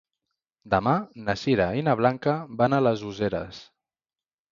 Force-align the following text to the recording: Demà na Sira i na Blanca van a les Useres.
Demà 0.73 0.93
na 1.27 1.35
Sira 1.41 1.67
i 1.79 1.83
na 1.87 1.95
Blanca 1.99 2.33
van 2.63 2.77
a 2.79 2.81
les 2.87 3.05
Useres. 3.11 3.61